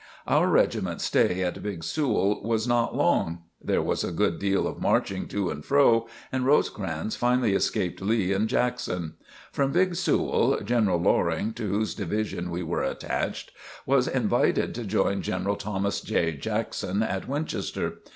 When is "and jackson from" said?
8.33-9.71